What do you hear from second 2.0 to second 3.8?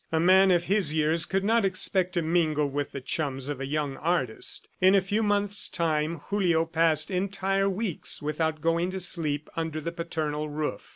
to mingle with the chums of a